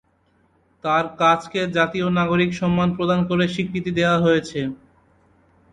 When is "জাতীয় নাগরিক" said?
1.71-2.51